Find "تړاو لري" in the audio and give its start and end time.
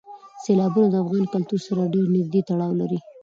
2.47-2.99